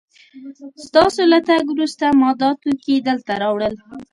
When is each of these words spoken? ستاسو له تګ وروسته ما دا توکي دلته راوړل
ستاسو 0.85 1.21
له 1.31 1.39
تګ 1.47 1.63
وروسته 1.71 2.05
ما 2.19 2.29
دا 2.41 2.49
توکي 2.61 2.95
دلته 3.07 3.31
راوړل 3.41 3.73